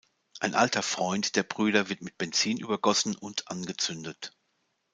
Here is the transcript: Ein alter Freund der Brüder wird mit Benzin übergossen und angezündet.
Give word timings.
Ein 0.39 0.55
alter 0.55 0.81
Freund 0.81 1.35
der 1.35 1.43
Brüder 1.43 1.89
wird 1.89 2.01
mit 2.01 2.17
Benzin 2.17 2.57
übergossen 2.57 3.15
und 3.15 3.47
angezündet. 3.51 4.33